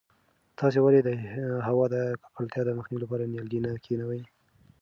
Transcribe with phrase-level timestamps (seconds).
[0.59, 1.09] تاسې ولې د
[1.67, 4.21] هوا د ککړتیا د مخنیوي لپاره نیالګي نه کښېنوئ؟